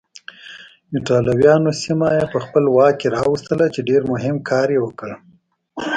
ایټالویانو 0.93 1.71
سیمه 1.83 2.09
یې 2.17 2.25
په 2.33 2.37
خپل 2.45 2.63
واک 2.75 2.95
کې 2.99 3.07
راوستله 3.17 3.65
چې 3.73 3.81
ډېر 3.89 4.01
مهم 4.11 4.35
کار 4.49 4.67
یې 4.75 4.79
وکړ. 4.83 5.09